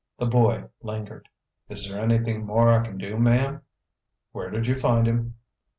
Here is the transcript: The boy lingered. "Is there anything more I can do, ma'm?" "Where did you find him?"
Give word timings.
The 0.17 0.25
boy 0.25 0.63
lingered. 0.81 1.29
"Is 1.69 1.87
there 1.87 2.01
anything 2.01 2.43
more 2.43 2.71
I 2.73 2.83
can 2.83 2.97
do, 2.97 3.17
ma'm?" 3.19 3.61
"Where 4.31 4.49
did 4.49 4.65
you 4.65 4.75
find 4.75 5.07
him?" 5.07 5.35